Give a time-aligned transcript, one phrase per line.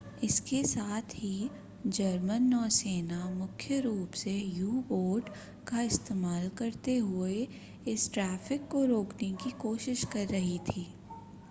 [0.23, 1.49] इसके साथ ही
[1.87, 5.29] जर्मन नौसेना मुख्य रूप से यू-बोट
[5.67, 7.47] का इस्तेमाल करते हुए
[7.87, 10.87] इस ट्रैफिक को रोकने की कोशिश कर रही थी